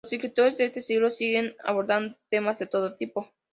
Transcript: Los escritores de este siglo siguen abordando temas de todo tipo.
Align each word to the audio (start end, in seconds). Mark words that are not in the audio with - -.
Los 0.03 0.13
escritores 0.13 0.57
de 0.57 0.65
este 0.65 0.81
siglo 0.81 1.11
siguen 1.11 1.53
abordando 1.63 2.17
temas 2.31 2.57
de 2.57 2.65
todo 2.65 2.95
tipo. 2.95 3.29